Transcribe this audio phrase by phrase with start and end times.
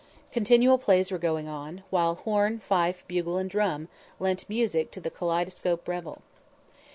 [0.31, 3.87] Continual plays were going on, while horn, fife, bugle and drum
[4.19, 6.23] lent music to the kaleidoscopic revel.